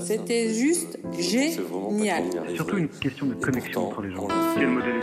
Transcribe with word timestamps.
C'était 0.00 0.52
juste 0.54 0.98
génial. 1.18 2.24
Surtout 2.54 2.78
une 2.78 2.88
question 2.88 3.26
de 3.26 3.34
connexion 3.34 3.88
entre 3.88 4.02
les 4.02 4.10
gens. 4.14 4.28
Quel 4.56 4.68
modèle 4.68 5.00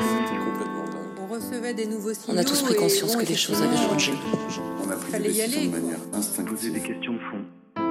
On 1.21 1.33
recevait 1.33 1.73
des 1.73 1.85
nouveaux 1.85 2.13
signaux. 2.13 2.37
On 2.37 2.41
a 2.41 2.43
tous 2.43 2.61
pris 2.63 2.75
conscience 2.75 3.15
que 3.15 3.25
les 3.25 3.35
choses 3.35 3.61
avaient 3.61 3.77
changé. 3.77 4.13
On 4.85 4.89
a 4.89 4.95
pris 4.95 5.11
Fallait 5.11 5.29
des 5.29 5.37
y 5.39 5.41
décisions 5.41 5.59
aller. 5.59 5.67
de 5.69 5.71
manière 5.81 5.99
instinctive. 6.13 6.53
Poser 6.55 6.69
des 6.71 6.79
questions 6.79 7.13
de 7.13 7.19
fond. 7.19 7.41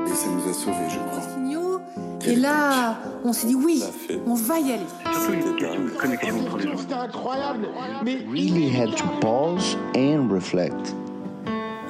Et 0.06 0.14
ça 0.14 0.26
nous 0.28 0.50
a 0.50 0.52
sauvés, 0.52 0.76
je 0.90 0.98
crois. 0.98 1.20
signaux. 1.34 1.80
Et 2.26 2.34
là, 2.36 2.98
on 3.24 3.32
s'est 3.32 3.46
dit 3.46 3.54
oui, 3.54 3.82
on 4.26 4.34
va 4.34 4.58
y 4.58 4.72
aller. 4.72 4.82
Surtout 5.12 5.32
une 5.32 5.56
question 5.56 5.84
de 5.84 5.90
connexion 5.90 6.40
entre 6.40 6.56
les 6.58 6.64
gens. 6.64 6.76
C'était 6.78 6.94
incroyable. 6.94 7.68
Mais 8.04 8.18
really 8.30 8.68
had 8.68 8.94
to 8.96 9.04
pause 9.20 9.76
and 9.96 10.28
reflect. 10.30 10.94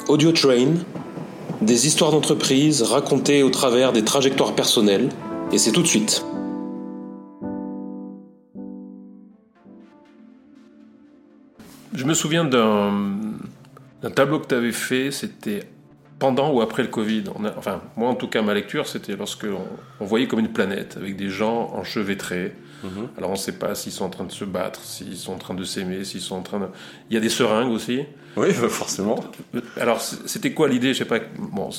Audio 0.08 0.32
Train, 0.32 0.74
des 1.60 1.86
histoires 1.86 2.10
d'entreprise 2.10 2.82
racontées 2.82 3.42
au 3.42 3.50
travers 3.50 3.92
des 3.92 4.04
trajectoires 4.04 4.54
personnelles, 4.54 5.08
et 5.52 5.58
c'est 5.58 5.72
tout 5.72 5.82
de 5.82 5.86
suite. 5.86 6.24
Je 11.94 12.04
me 12.04 12.14
souviens 12.14 12.44
d'un 12.44 14.10
tableau 14.14 14.38
que 14.38 14.46
tu 14.46 14.54
avais 14.54 14.72
fait, 14.72 15.10
c'était 15.10 15.64
pendant 16.18 16.50
ou 16.52 16.60
après 16.60 16.82
le 16.82 16.88
Covid. 16.88 17.24
On 17.36 17.44
a- 17.44 17.54
enfin, 17.56 17.80
moi 17.96 18.08
en 18.08 18.14
tout 18.14 18.28
cas, 18.28 18.42
ma 18.42 18.54
lecture, 18.54 18.86
c'était 18.88 19.16
lorsque 19.16 19.44
on, 19.44 19.66
on 20.00 20.04
voyait 20.04 20.26
comme 20.26 20.40
une 20.40 20.52
planète, 20.52 20.96
avec 20.96 21.16
des 21.16 21.28
gens 21.28 21.70
enchevêtrés. 21.74 22.54
Alors 23.16 23.30
on 23.30 23.32
ne 23.32 23.38
sait 23.38 23.58
pas 23.58 23.74
s'ils 23.74 23.90
sont 23.90 24.04
en 24.04 24.08
train 24.10 24.22
de 24.24 24.30
se 24.30 24.44
battre, 24.44 24.80
s'ils 24.84 25.16
sont 25.16 25.32
en 25.32 25.38
train 25.38 25.54
de 25.54 25.64
s'aimer, 25.64 26.04
s'ils 26.04 26.20
sont 26.20 26.36
en 26.36 26.42
train 26.42 26.60
de... 26.60 26.66
Il 27.10 27.14
y 27.14 27.16
a 27.16 27.20
des 27.20 27.28
seringues 27.28 27.72
aussi. 27.72 28.04
Oui, 28.36 28.52
forcément. 28.52 29.18
Alors 29.80 30.00
c'était 30.00 30.52
quoi 30.52 30.68
l'idée? 30.68 30.92
Je 30.94 30.98
sais 30.98 31.04
pas. 31.04 31.18
Bon, 31.36 31.70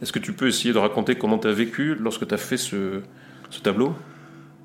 est-ce 0.00 0.12
que 0.12 0.20
tu 0.20 0.32
peux 0.34 0.46
essayer 0.46 0.72
de 0.72 0.78
raconter 0.78 1.16
comment 1.16 1.38
tu 1.38 1.48
as 1.48 1.52
vécu 1.52 1.96
lorsque 1.96 2.28
tu 2.28 2.32
as 2.34 2.38
fait 2.38 2.58
ce, 2.58 3.00
ce 3.50 3.60
tableau? 3.60 3.92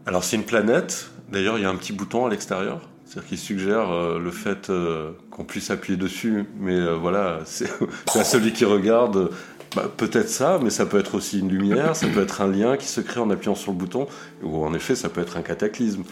Alors 0.05 0.23
c'est 0.23 0.35
une 0.35 0.43
planète. 0.45 1.10
D'ailleurs, 1.32 1.57
il 1.57 1.62
y 1.63 1.65
a 1.65 1.70
un 1.70 1.76
petit 1.77 1.93
bouton 1.93 2.27
à 2.27 2.29
l'extérieur. 2.29 2.88
C'est-à-dire 3.12 3.27
qu'il 3.27 3.40
suggère 3.40 3.91
euh, 3.91 4.20
le 4.20 4.31
fait 4.31 4.70
euh, 4.70 5.12
qu'on 5.31 5.43
puisse 5.43 5.70
appuyer 5.70 5.98
dessus. 5.98 6.45
Mais 6.57 6.77
euh, 6.77 6.93
voilà, 6.95 7.40
c'est 7.45 7.67
à 8.15 8.23
celui 8.23 8.54
qui 8.54 8.63
regarde. 8.63 9.31
bah, 9.76 9.91
peut-être 9.98 10.29
ça, 10.29 10.59
mais 10.63 10.70
ça 10.70 10.85
peut 10.85 10.98
être 10.98 11.15
aussi 11.15 11.39
une 11.39 11.49
lumière, 11.49 11.93
ça 11.93 12.07
peut 12.07 12.21
être 12.21 12.39
un 12.39 12.48
lien 12.48 12.77
qui 12.77 12.87
se 12.87 13.01
crée 13.01 13.20
en 13.20 13.29
appuyant 13.29 13.55
sur 13.55 13.73
le 13.73 13.77
bouton, 13.77 14.07
ou 14.43 14.63
en 14.63 14.73
effet, 14.73 14.95
ça 14.95 15.09
peut 15.09 15.20
être 15.20 15.35
un 15.35 15.41
cataclysme. 15.41 16.04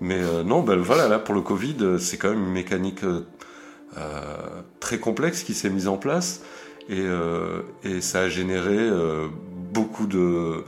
Mais 0.00 0.18
non, 0.44 0.62
bah, 0.62 0.74
voilà, 0.76 1.06
là 1.06 1.20
pour 1.20 1.36
le 1.36 1.40
Covid, 1.40 1.98
c'est 2.00 2.16
quand 2.16 2.30
même 2.30 2.42
une 2.42 2.52
mécanique 2.52 3.04
très 4.80 4.98
complexe 4.98 5.44
qui 5.44 5.54
s'est 5.54 5.70
mise 5.70 5.86
en 5.86 5.98
place, 5.98 6.42
et, 6.88 7.06
ça 8.00 8.22
a 8.22 8.28
généré 8.28 8.90
beaucoup 9.72 10.06
de 10.06 10.64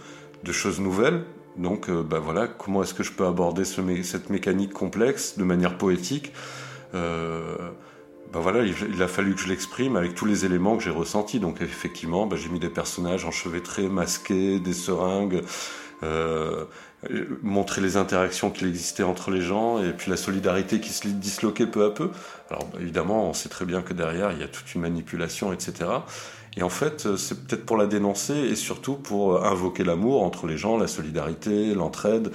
choses 0.53 0.79
nouvelles. 0.79 1.25
Donc, 1.57 1.89
euh, 1.89 2.03
bah 2.03 2.19
voilà, 2.19 2.47
comment 2.47 2.83
est-ce 2.83 2.95
que 2.95 3.03
je 3.03 3.13
peux 3.13 3.27
aborder 3.27 3.65
cette 3.65 4.31
mécanique 4.31 4.73
complexe 4.73 5.39
de 5.39 5.45
manière 5.45 5.79
poétique 5.79 6.33
Euh, 6.95 7.57
bah 8.33 8.41
voilà, 8.41 8.65
il, 8.65 9.03
a 9.03 9.09
fallu 9.09 9.35
que 9.35 9.41
je 9.43 9.49
l'exprime 9.49 9.97
avec 9.97 10.15
tous 10.15 10.25
les 10.25 10.47
éléments 10.47 10.77
que 10.79 10.83
j'ai 10.83 10.91
ressentis. 10.91 11.39
Donc 11.39 11.61
effectivement, 11.61 12.27
bah, 12.27 12.37
j'ai 12.37 12.49
mis 12.49 12.61
des 12.61 12.71
personnages 12.71 13.27
enchevêtrés, 13.27 13.89
masqués, 13.89 14.59
des 14.59 14.73
seringues, 14.73 15.43
euh, 16.03 16.65
montrer 17.43 17.83
les 17.83 17.97
interactions 17.99 18.51
qu'il 18.51 18.69
existait 18.69 19.03
entre 19.03 19.31
les 19.31 19.43
gens 19.43 19.83
et 19.83 19.93
puis 19.93 20.11
la 20.11 20.17
solidarité 20.17 20.81
qui 20.81 20.91
se 20.91 21.09
disloquait 21.09 21.67
peu 21.67 21.85
à 21.85 21.91
peu. 21.91 22.11
Alors 22.51 22.69
évidemment, 22.81 23.29
on 23.29 23.35
sait 23.35 23.51
très 23.51 23.67
bien 23.67 23.83
que 23.83 23.93
derrière, 23.93 24.33
il 24.33 24.39
y 24.39 24.45
a 24.45 24.49
toute 24.49 24.75
une 24.75 24.81
manipulation, 24.81 25.53
etc. 25.53 25.91
Et 26.57 26.63
en 26.63 26.69
fait, 26.69 27.07
euh, 27.07 27.17
c'est 27.17 27.47
peut-être 27.47 27.65
pour 27.65 27.77
la 27.77 27.87
dénoncer 27.87 28.35
et 28.35 28.57
surtout 28.57 28.95
pour 28.95 29.35
euh, 29.35 29.45
invoquer 29.45 29.85
l'amour 29.85 30.23
entre 30.23 30.47
les 30.47 30.57
gens, 30.57 30.77
la 30.77 30.87
solidarité, 30.87 31.75
l'entraide, 31.75 32.31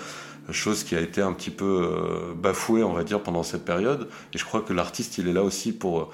chose 0.50 0.84
qui 0.84 0.96
a 0.96 1.02
été 1.02 1.22
un 1.22 1.34
petit 1.34 1.50
peu 1.50 1.66
euh, 1.66 2.34
bafouée, 2.34 2.84
on 2.84 2.94
va 2.94 3.04
dire, 3.04 3.22
pendant 3.22 3.44
cette 3.44 3.66
période. 3.66 4.08
Et 4.34 4.38
je 4.38 4.46
crois 4.46 4.62
que 4.62 4.74
l'artiste, 4.74 5.18
il 5.18 5.28
est 5.28 5.34
là 5.34 5.44
aussi 5.44 5.72
pour, 5.74 6.12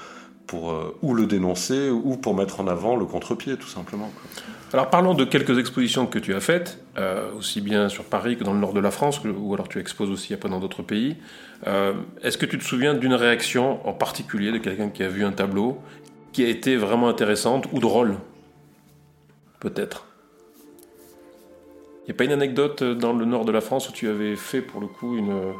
pour 0.48 0.76
ou 1.02 1.14
le 1.14 1.28
dénoncer 1.28 1.90
ou 1.92 2.18
pour 2.18 2.36
mettre 2.36 2.60
en 2.60 2.68
avant 2.68 2.96
le 2.96 3.06
contre-pied, 3.06 3.58
tout 3.58 3.68
simplement. 3.68 4.12
Alors 4.74 4.90
parlons 4.90 5.14
de 5.14 5.24
quelques 5.24 5.60
expositions 5.60 6.08
que 6.08 6.18
tu 6.18 6.34
as 6.34 6.40
faites, 6.40 6.84
aussi 7.38 7.62
bien 7.62 7.90
sur 7.90 8.06
Paris 8.06 8.38
que 8.38 8.44
dans 8.44 8.54
le 8.54 8.60
nord 8.60 8.74
de 8.74 8.80
la 8.80 8.90
France, 8.90 9.22
ou 9.24 9.54
alors 9.54 9.70
tu 9.70 9.80
exposes 9.80 10.10
aussi 10.10 10.34
après 10.34 10.50
dans 10.50 10.60
d'autres 10.60 10.82
pays. 10.82 11.16
Est-ce 12.24 12.40
que 12.40 12.48
tu 12.48 12.58
te 12.58 12.64
souviens 12.64 12.96
d'une 12.96 13.14
réaction 13.14 13.88
en 13.88 13.94
particulier 13.94 14.52
de 14.52 14.58
quelqu'un 14.58 14.90
qui 14.90 15.04
a 15.04 15.10
vu 15.10 15.24
un 15.24 15.32
tableau 15.32 15.80
qui 16.34 16.44
a 16.44 16.48
été 16.50 16.76
vraiment 16.76 17.08
intéressante 17.10 17.68
ou 17.72 17.80
drôle 17.80 18.18
Peut-être. 19.60 20.06
Il 22.04 22.08
n'y 22.08 22.12
a 22.12 22.16
pas 22.16 22.26
une 22.26 22.32
anecdote 22.34 22.84
dans 22.84 23.14
le 23.14 23.24
nord 23.26 23.46
de 23.46 23.52
la 23.52 23.62
France 23.62 23.88
où 23.88 23.94
tu 23.94 24.10
avais 24.10 24.36
fait 24.36 24.62
pour 24.62 24.82
le 24.82 24.88
coup 24.88 25.16
une, 25.16 25.54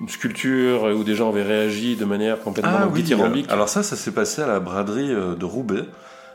une 0.00 0.08
sculpture 0.08 0.84
où 0.84 1.04
des 1.04 1.14
gens 1.14 1.28
avaient 1.28 1.42
réagi 1.42 1.96
de 1.96 2.06
manière 2.06 2.40
complètement 2.40 2.72
Ah 2.74 2.88
oui, 2.90 3.02
dithyrambique? 3.02 3.50
euh, 3.50 3.52
alors 3.52 3.68
ça, 3.68 3.82
ça 3.82 3.96
s'est 3.96 4.12
passé 4.12 4.40
à 4.40 4.46
la 4.46 4.60
braderie 4.60 5.12
euh, 5.12 5.34
de 5.34 5.44
Roubaix. 5.44 5.82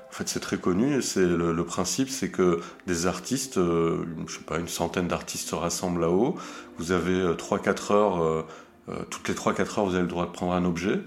En 0.09 0.11
fait, 0.17 0.29
c'est 0.29 0.39
très 0.39 0.57
connu. 0.57 1.01
C'est 1.01 1.25
le, 1.25 1.51
le 1.51 1.65
principe, 1.65 2.09
c'est 2.09 2.29
que 2.29 2.59
des 2.85 3.07
artistes, 3.07 3.57
euh, 3.57 4.05
je 4.27 4.35
sais 4.35 4.43
pas, 4.45 4.59
une 4.59 4.67
centaine 4.67 5.07
d'artistes 5.07 5.49
se 5.49 5.55
rassemblent 5.55 6.01
là-haut. 6.01 6.35
Vous 6.77 6.91
avez 6.91 7.23
3-4 7.33 7.91
heures. 7.93 8.23
euh, 8.23 8.45
euh, 8.89 8.93
toutes 9.09 9.27
les 9.29 9.33
3-4 9.33 9.79
heures, 9.79 9.85
vous 9.85 9.95
avez 9.95 10.03
le 10.03 10.07
droit 10.07 10.27
de 10.27 10.31
prendre 10.31 10.53
un 10.53 10.63
objet, 10.63 10.99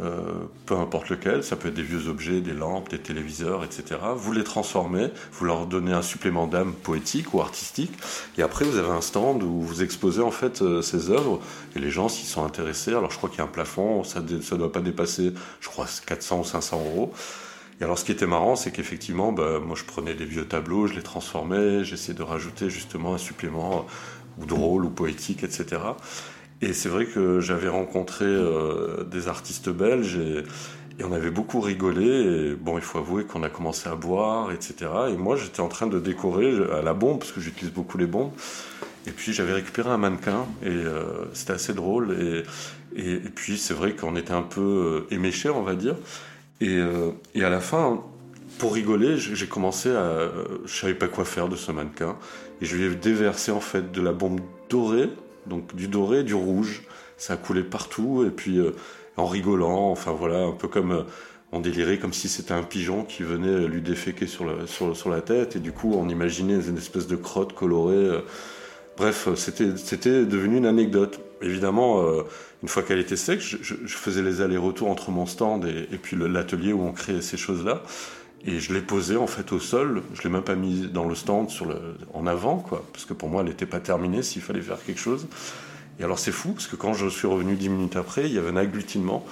euh, 0.00 0.20
peu 0.66 0.76
importe 0.76 1.08
lequel. 1.08 1.44
Ça 1.44 1.56
peut 1.56 1.68
être 1.68 1.74
des 1.74 1.82
vieux 1.82 2.08
objets, 2.08 2.40
des 2.40 2.52
lampes, 2.52 2.88
des 2.88 2.98
téléviseurs, 2.98 3.64
etc. 3.64 4.00
Vous 4.16 4.32
les 4.32 4.44
transformez, 4.44 5.10
vous 5.32 5.44
leur 5.44 5.66
donnez 5.66 5.92
un 5.92 6.02
supplément 6.02 6.46
d'âme 6.46 6.72
poétique 6.72 7.32
ou 7.32 7.40
artistique. 7.40 7.92
Et 8.36 8.42
après, 8.42 8.64
vous 8.64 8.76
avez 8.76 8.90
un 8.90 9.00
stand 9.00 9.42
où 9.42 9.60
vous 9.60 9.82
exposez 9.82 10.22
en 10.22 10.30
fait 10.30 10.62
euh, 10.62 10.82
ces 10.82 11.10
œuvres. 11.10 11.40
Et 11.76 11.78
les 11.78 11.90
gens, 11.90 12.08
s'ils 12.08 12.26
sont 12.26 12.44
intéressés, 12.44 12.90
alors 12.90 13.10
je 13.10 13.16
crois 13.18 13.30
qu'il 13.30 13.38
y 13.38 13.42
a 13.42 13.44
un 13.44 13.48
plafond, 13.48 14.04
ça 14.04 14.20
ne 14.20 14.56
doit 14.56 14.72
pas 14.72 14.80
dépasser, 14.80 15.32
je 15.60 15.68
crois, 15.68 15.86
400 16.06 16.40
ou 16.40 16.44
500 16.44 16.82
euros. 16.86 17.12
Et 17.80 17.84
alors, 17.84 17.98
ce 17.98 18.04
qui 18.04 18.12
était 18.12 18.26
marrant, 18.26 18.54
c'est 18.56 18.70
qu'effectivement, 18.70 19.32
bah, 19.32 19.58
moi, 19.58 19.76
je 19.76 19.84
prenais 19.84 20.14
des 20.14 20.24
vieux 20.24 20.46
tableaux, 20.46 20.86
je 20.86 20.94
les 20.94 21.02
transformais, 21.02 21.82
j'essayais 21.84 22.16
de 22.16 22.22
rajouter 22.22 22.70
justement 22.70 23.14
un 23.14 23.18
supplément 23.18 23.78
euh, 23.78 24.42
ou 24.42 24.46
drôle 24.46 24.84
ou 24.84 24.90
poétique, 24.90 25.42
etc. 25.42 25.80
Et 26.62 26.72
c'est 26.72 26.88
vrai 26.88 27.06
que 27.06 27.40
j'avais 27.40 27.68
rencontré 27.68 28.24
euh, 28.24 29.04
des 29.04 29.28
artistes 29.28 29.68
belges 29.70 30.16
et, 30.16 30.44
on 31.02 31.12
avait 31.12 31.32
beaucoup 31.32 31.60
rigolé. 31.60 32.54
Bon, 32.54 32.78
il 32.78 32.84
faut 32.84 32.98
avouer 32.98 33.24
qu'on 33.24 33.42
a 33.42 33.48
commencé 33.48 33.88
à 33.88 33.96
boire, 33.96 34.52
etc. 34.52 34.88
Et 35.10 35.16
moi, 35.16 35.34
j'étais 35.34 35.60
en 35.60 35.66
train 35.66 35.88
de 35.88 35.98
décorer 35.98 36.54
à 36.72 36.82
la 36.82 36.94
bombe, 36.94 37.18
parce 37.18 37.32
que 37.32 37.40
j'utilise 37.40 37.74
beaucoup 37.74 37.98
les 37.98 38.06
bombes. 38.06 38.30
Et 39.08 39.10
puis, 39.10 39.32
j'avais 39.32 39.54
récupéré 39.54 39.90
un 39.90 39.96
mannequin 39.96 40.46
et 40.62 40.68
euh, 40.68 41.24
c'était 41.32 41.54
assez 41.54 41.74
drôle. 41.74 42.44
Et, 42.96 43.18
puis, 43.34 43.58
c'est 43.58 43.74
vrai 43.74 43.96
qu'on 43.96 44.14
était 44.14 44.34
un 44.34 44.42
peu 44.42 44.60
euh, 45.10 45.12
éméchés, 45.12 45.50
on 45.50 45.64
va 45.64 45.74
dire. 45.74 45.96
Et, 46.60 46.78
et 47.34 47.42
à 47.42 47.50
la 47.50 47.60
fin, 47.60 48.00
pour 48.58 48.74
rigoler, 48.74 49.16
j'ai 49.16 49.46
commencé 49.48 49.90
à. 49.90 50.30
Je 50.64 50.72
savais 50.72 50.94
pas 50.94 51.08
quoi 51.08 51.24
faire 51.24 51.48
de 51.48 51.56
ce 51.56 51.72
mannequin. 51.72 52.16
Et 52.60 52.66
je 52.66 52.76
lui 52.76 52.84
ai 52.84 52.94
déversé 52.94 53.50
en 53.50 53.60
fait 53.60 53.90
de 53.90 54.00
la 54.00 54.12
bombe 54.12 54.40
dorée, 54.70 55.10
donc 55.46 55.74
du 55.74 55.88
doré, 55.88 56.22
du 56.24 56.34
rouge. 56.34 56.82
Ça 57.16 57.34
a 57.34 57.36
coulé 57.36 57.62
partout. 57.62 58.24
Et 58.26 58.30
puis, 58.30 58.58
euh, 58.58 58.72
en 59.16 59.26
rigolant, 59.26 59.90
enfin 59.90 60.12
voilà, 60.12 60.44
un 60.44 60.52
peu 60.52 60.68
comme. 60.68 60.92
euh, 60.92 61.02
on 61.52 61.60
délirait 61.60 61.98
comme 61.98 62.12
si 62.12 62.28
c'était 62.28 62.52
un 62.52 62.64
pigeon 62.64 63.04
qui 63.04 63.22
venait 63.22 63.68
lui 63.68 63.80
déféquer 63.80 64.26
sur, 64.26 64.44
la 65.08 65.20
tête. 65.20 65.54
Et 65.54 65.60
du 65.60 65.70
coup, 65.70 65.94
on 65.94 66.08
imaginait 66.08 66.58
une 66.66 66.76
espèce 66.76 67.06
de 67.06 67.14
crotte 67.14 67.52
colorée. 67.54 67.94
euh. 67.94 68.20
Bref, 68.96 69.28
c'était 69.36 70.24
devenu 70.24 70.56
une 70.56 70.66
anecdote. 70.66 71.20
Évidemment, 71.42 72.02
euh, 72.02 72.22
une 72.62 72.68
fois 72.68 72.82
qu'elle 72.82 72.98
était 72.98 73.16
sec, 73.16 73.40
je, 73.40 73.74
faisais 73.86 74.22
les 74.22 74.40
allers-retours 74.40 74.90
entre 74.90 75.10
mon 75.10 75.26
stand 75.26 75.64
et, 75.64 75.88
et 75.92 75.98
puis 75.98 76.16
l'atelier 76.16 76.72
où 76.72 76.82
on 76.82 76.92
créait 76.92 77.22
ces 77.22 77.36
choses-là. 77.36 77.82
Et 78.46 78.60
je 78.60 78.74
l'ai 78.74 78.82
posée 78.82 79.16
en 79.16 79.26
fait 79.26 79.52
au 79.52 79.58
sol. 79.58 80.02
Je 80.14 80.22
l'ai 80.22 80.28
même 80.28 80.42
pas 80.42 80.54
mise 80.54 80.90
dans 80.90 81.06
le 81.08 81.14
stand 81.14 81.48
en 82.12 82.26
avant, 82.26 82.58
quoi, 82.58 82.84
parce 82.92 83.04
que 83.04 83.14
pour 83.14 83.28
moi, 83.28 83.42
elle 83.42 83.48
n'était 83.48 83.66
pas 83.66 83.80
terminée 83.80 84.22
s'il 84.22 84.42
fallait 84.42 84.60
faire 84.60 84.82
quelque 84.84 85.00
chose. 85.00 85.26
Et 85.98 86.04
alors 86.04 86.18
c'est 86.18 86.32
fou, 86.32 86.52
parce 86.52 86.66
que 86.66 86.76
quand 86.76 86.92
je 86.92 87.08
suis 87.08 87.26
revenu 87.26 87.54
dix 87.54 87.68
minutes 87.68 87.96
après, 87.96 88.24
il 88.26 88.34
y 88.34 88.38
avait 88.38 88.50
un 88.50 88.56
agglutinement 88.56 89.24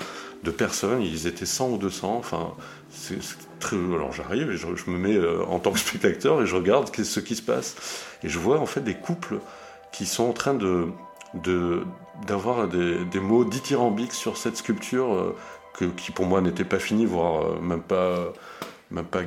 de 0.45 0.51
personnes, 0.51 1.03
ils 1.03 1.27
étaient 1.27 1.47
100 1.47 1.71
ou 1.71 1.77
200, 1.79 2.17
enfin, 2.17 2.53
c'est 2.91 3.19
très... 3.61 3.77
Alors 3.77 4.13
j'arrive 4.13 4.51
et 4.51 4.57
je, 4.57 4.67
me 4.91 4.99
mets 4.99 5.17
euh, 5.17 5.45
en 5.45 5.59
tant 5.59 5.73
que 5.73 5.79
spectateur 5.79 6.43
et 6.43 6.47
je 6.47 6.57
regarde 6.57 6.91
ce 6.95 7.21
qui 7.21 7.35
se 7.37 7.43
passe. 7.43 7.77
Et 8.23 8.29
je 8.29 8.39
vois 8.39 8.59
en 8.59 8.67
fait 8.67 8.81
des 8.81 8.95
couples 8.95 9.39
qui 9.93 10.07
sont 10.07 10.25
en 10.25 10.33
train 10.33 10.55
de- 10.55 10.89
d'avoir 12.27 12.69
des, 12.69 13.05
des 13.05 13.21
mots 13.21 13.45
dithyrambiques 13.45 14.13
sur 14.13 14.37
cette 14.37 14.57
sculpture 14.57 15.15
euh, 15.15 15.37
que, 15.75 15.85
qui 15.87 16.13
pour 16.13 16.27
moi 16.27 16.41
n'était 16.41 16.65
pas 16.65 16.79
finie, 16.79 17.07
voire 17.07 17.45
euh, 17.45 17.61
même 17.61 17.83
pas 17.83 18.33
pas 19.01 19.21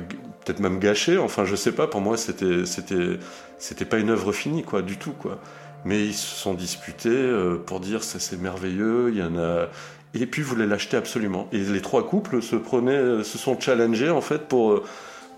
peut-être 0.44 0.60
même 0.60 0.78
gâchée 0.78 1.18
enfin 1.18 1.44
je 1.44 1.56
sais 1.56 1.72
pas 1.72 1.86
pour 1.86 2.00
moi 2.00 2.16
c'était 2.16 2.64
c'était 2.66 3.18
c'était 3.58 3.84
pas 3.84 3.98
une 3.98 4.10
œuvre 4.10 4.32
finie 4.32 4.62
quoi 4.62 4.82
du 4.82 4.96
tout 4.96 5.12
quoi 5.12 5.40
mais 5.84 6.04
ils 6.06 6.14
se 6.14 6.36
sont 6.36 6.54
disputés 6.54 7.08
euh, 7.10 7.56
pour 7.56 7.80
dire 7.80 8.04
ça 8.04 8.18
c'est 8.18 8.40
merveilleux 8.40 9.10
il 9.12 9.18
y 9.18 9.22
en 9.22 9.36
a 9.36 9.66
et 10.14 10.26
puis 10.26 10.42
voulaient 10.42 10.66
l'acheter 10.66 10.96
absolument 10.96 11.48
et 11.52 11.58
les 11.58 11.82
trois 11.82 12.06
couples 12.06 12.42
se 12.42 12.56
prenaient 12.56 13.24
se 13.24 13.38
sont 13.38 13.58
challengés 13.58 14.10
en 14.10 14.20
fait 14.20 14.48
pour 14.48 14.72
euh, 14.72 14.84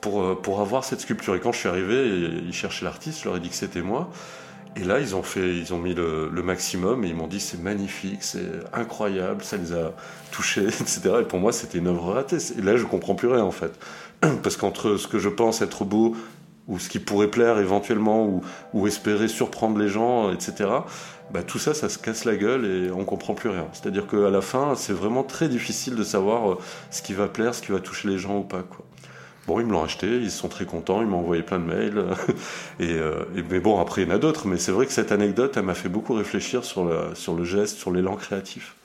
pour, 0.01 0.41
pour 0.43 0.61
avoir 0.61 0.85
cette 0.85 1.01
sculpture. 1.01 1.35
Et 1.35 1.41
quand 1.41 1.51
je 1.51 1.59
suis 1.59 1.69
arrivé, 1.69 2.07
ils 2.47 2.53
cherchaient 2.53 2.85
l'artiste, 2.85 3.21
je 3.21 3.25
leur 3.25 3.37
ai 3.37 3.41
dit 3.41 3.49
que 3.49 3.57
c'était 3.57 3.83
moi. 3.83 4.11
Et 4.81 4.85
là, 4.85 5.01
ils 5.01 5.17
ont, 5.17 5.23
fait, 5.23 5.57
ils 5.57 5.75
ont 5.75 5.79
mis 5.79 5.95
le, 5.95 6.31
maximum 6.43 7.05
et 7.05 7.09
ils 7.09 7.15
m'ont 7.17 7.27
dit 7.27 7.41
c'est 7.41 7.61
magnifique, 7.61 8.19
c'est 8.21 8.49
incroyable, 8.73 9.43
ça 9.43 9.57
les 9.57 9.73
a 9.73 9.93
touchés, 10.31 10.67
etc. 10.67 11.01
Et 11.21 11.25
pour 11.25 11.41
moi, 11.41 11.53
c'était 11.53 11.79
une 11.79 11.89
œuvre 11.89 12.13
ratée. 12.13 12.39
Et 12.57 12.63
là, 12.63 12.77
je 12.77 12.85
comprends 12.85 13.15
plus 13.15 13.29
rien 13.29 13.43
en 13.43 13.51
fait. 13.51 13.73
Parce 14.43 14.57
qu'entre 14.57 14.97
ce 14.97 15.09
que 15.09 15.19
je 15.19 15.29
pense 15.29 15.63
être 15.63 15.85
beau 15.85 16.17
ou 16.69 16.79
ce 16.79 16.89
qui 16.89 16.99
pourrait 16.99 17.29
plaire 17.29 17.59
éventuellement 17.59 18.43
ou, 18.73 18.87
espérer 18.87 19.27
surprendre 19.27 19.79
les 19.79 19.89
gens, 19.89 20.31
etc., 20.33 20.69
bah, 21.31 21.43
tout 21.43 21.59
ça, 21.59 21.75
ça 21.75 21.89
se 21.89 21.99
casse 21.99 22.25
la 22.25 22.37
gueule 22.37 22.65
et 22.65 22.91
on 22.91 23.05
comprend 23.05 23.35
plus 23.35 23.51
rien. 23.51 23.67
C'est-à-dire 23.73 24.07
qu'à 24.07 24.31
la 24.31 24.41
fin, 24.41 24.75
c'est 24.77 24.93
vraiment 24.93 25.25
très 25.25 25.49
difficile 25.49 25.95
de 25.95 26.05
savoir 26.05 26.53
euh, 26.53 26.59
ce 26.91 27.03
qui 27.03 27.13
va 27.13 27.29
plaire, 27.29 27.55
ce 27.55 27.63
qui 27.63 27.73
va 27.73 27.81
toucher 27.81 28.09
les 28.09 28.19
gens 28.19 28.39
ou 28.39 28.45
pas. 28.45 28.65
Bon, 29.49 29.61
ils 29.61 29.67
me 29.67 29.73
l'ont 29.73 29.83
acheté, 29.83 30.07
ils 30.07 30.31
sont 30.31 30.49
très 30.49 30.67
contents, 30.67 31.01
ils 31.01 31.07
m'ont 31.07 31.21
envoyé 31.21 31.43
plein 31.43 31.59
de 31.59 31.65
mails. 31.65 32.05
Euh, 32.81 33.25
et, 33.37 33.43
mais 33.51 33.61
bon, 33.61 33.81
après, 33.81 34.03
il 34.03 34.09
y 34.09 34.13
en 34.13 34.15
a 34.15 34.19
d'autres. 34.19 34.47
Mais 34.47 34.57
c'est 34.57 34.71
vrai 34.71 34.87
que 34.87 34.93
cette 34.93 35.11
anecdote, 35.11 35.57
elle 35.57 35.65
m'a 35.65 35.75
fait 35.75 35.89
beaucoup 35.89 36.15
réfléchir 36.15 36.65
sur, 36.65 36.85
la, 36.85 37.15
sur 37.15 37.35
le 37.35 37.45
geste, 37.45 37.77
sur 37.77 37.91
l'élan 37.91 38.15
créatif. 38.15 38.77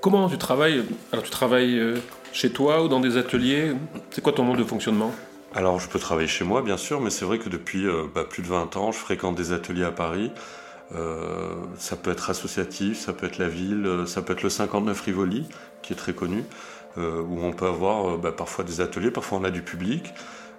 Comment 0.00 0.28
tu 0.28 0.38
travailles 0.38 0.84
Alors, 1.12 1.24
tu 1.24 1.30
travailles 1.30 1.78
euh, 1.78 1.96
chez 2.32 2.50
toi 2.50 2.84
ou 2.84 2.88
dans 2.88 3.00
des 3.00 3.16
ateliers? 3.16 3.72
C'est 4.10 4.20
quoi 4.20 4.32
ton 4.32 4.44
mode 4.44 4.58
de 4.58 4.64
fonctionnement? 4.64 5.12
Alors, 5.54 5.80
je 5.80 5.88
peux 5.88 5.98
travailler 5.98 6.28
chez 6.28 6.44
moi, 6.44 6.62
bien 6.62 6.76
sûr, 6.76 7.00
mais 7.00 7.10
c'est 7.10 7.24
vrai 7.24 7.38
que 7.38 7.48
depuis 7.48 7.86
euh, 7.86 8.04
bah, 8.14 8.24
plus 8.28 8.42
de 8.42 8.48
20 8.48 8.76
ans, 8.76 8.92
je 8.92 8.98
fréquente 8.98 9.34
des 9.34 9.52
ateliers 9.52 9.84
à 9.84 9.92
Paris. 9.92 10.30
ça 11.78 11.96
peut 11.96 12.12
être 12.12 12.30
associatif, 12.30 12.98
ça 12.98 13.12
peut 13.12 13.26
être 13.26 13.38
la 13.38 13.48
ville, 13.48 14.04
ça 14.06 14.22
peut 14.22 14.34
être 14.34 14.44
le 14.44 14.50
59 14.50 15.00
Rivoli, 15.00 15.44
qui 15.82 15.92
est 15.94 15.96
très 15.96 16.12
connu. 16.14 16.44
Euh, 16.98 17.20
où 17.20 17.44
on 17.44 17.52
peut 17.52 17.66
avoir 17.66 18.08
euh, 18.08 18.16
bah, 18.16 18.32
parfois 18.32 18.64
des 18.64 18.80
ateliers, 18.80 19.10
parfois 19.10 19.38
on 19.38 19.44
a 19.44 19.50
du 19.50 19.60
public, 19.60 20.14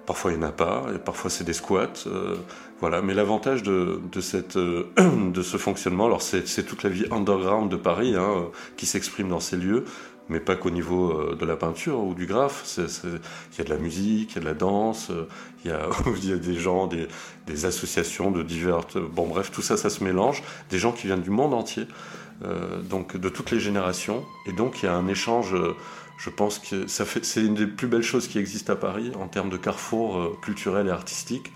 parfois 0.06 0.32
il 0.32 0.38
n'y 0.38 0.46
en 0.46 0.50
a 0.50 0.52
pas, 0.52 0.86
et 0.94 1.00
parfois 1.00 1.32
c'est 1.32 1.44
des 1.44 1.54
squats. 1.54 1.88
Euh, 2.06 2.36
voilà. 2.80 3.02
Mais 3.02 3.16
l'avantage 3.16 3.64
de, 3.64 4.00
ce 4.20 5.58
fonctionnement, 5.58 6.06
alors 6.06 6.22
c'est 6.22 6.64
toute 6.64 6.84
la 6.84 6.92
vie 6.92 7.06
underground 7.10 7.72
de 7.72 7.76
Paris 7.76 8.16
hein, 8.16 8.50
qui 8.76 8.86
s'exprime 8.86 9.30
dans 9.30 9.40
ces 9.40 9.58
lieux, 9.58 9.86
mais 10.30 10.40
pas 10.40 10.56
qu'au 10.56 10.70
niveau 10.70 11.34
de 11.34 11.46
la 11.46 11.56
peinture 11.56 12.04
ou 12.04 12.14
du 12.14 12.28
graphe. 12.28 12.78
Il 12.78 13.58
y 13.58 13.62
a 13.62 13.64
de 13.64 13.70
la 13.70 13.78
musique, 13.78 14.34
il 14.34 14.36
y 14.36 14.38
a 14.38 14.42
de 14.42 14.46
la 14.46 14.54
danse, 14.54 15.12
il 15.66 15.72
y 15.72 15.74
a, 15.74 16.38
des 16.38 16.56
gens, 16.56 16.88
des, 16.88 17.66
associations 17.66 18.30
de 18.30 18.44
divers. 18.44 18.82
Bon, 19.12 19.26
bref, 19.26 19.50
tout 19.52 19.64
ça, 19.64 19.76
ça 19.76 19.90
se 19.90 20.04
mélange. 20.04 20.44
Des 20.70 20.78
gens 20.78 20.92
qui 20.92 21.08
viennent 21.08 21.22
du 21.22 21.32
monde 21.32 21.56
entier, 21.56 21.88
donc 22.84 23.18
de 23.18 23.30
toutes 23.30 23.50
les 23.50 23.60
générations. 23.60 24.24
Et 24.46 24.52
donc, 24.52 24.84
il 24.84 24.86
y 24.86 24.90
a 24.90 24.94
un 24.94 25.08
échange 25.08 25.56
je 26.18 26.30
pense 26.30 26.60
que 26.60 26.88
ça 26.88 27.06
fait, 27.06 27.24
c'est 27.24 27.42
une 27.42 27.54
des 27.54 27.68
plus 27.68 27.88
belles 27.88 28.02
choses 28.02 28.28
qui 28.28 28.40
existent 28.40 28.74
à 28.74 28.76
Paris 28.76 29.12
en 29.20 29.28
termes 29.28 29.50
de 29.50 29.58
carrefour 29.58 30.18
euh, 30.18 30.38
culturel 30.42 30.88
et 30.88 30.92
artistique. 30.92 31.52